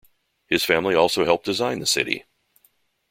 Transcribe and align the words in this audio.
His 0.47 0.63
family 0.63 0.95
also 0.95 1.25
helped 1.25 1.45
design 1.45 1.77
the 1.77 1.85
city. 1.85 2.25